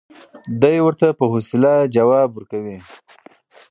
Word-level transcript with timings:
دی 0.61 0.77
ورته 0.85 1.07
په 1.17 1.23
حوصله 1.31 1.73
ځواب 1.95 2.29
ورکوي. 2.33 2.77